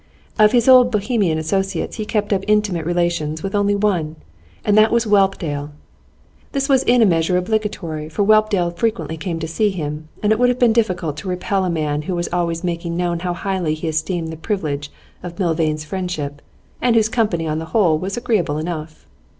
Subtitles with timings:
[0.39, 4.15] Of his old Bohemian associates he kept up intimate relations with one only,
[4.65, 5.69] and that was Whelpdale.
[6.53, 10.39] This was in a measure obligatory, for Whelpdale frequently came to see him, and it
[10.39, 13.75] would have been difficult to repel a man who was always making known how highly
[13.75, 14.89] he esteemed the privilege
[15.21, 16.41] of Milvain's friendship,
[16.81, 19.05] and whose company on the whole was agreeable enough.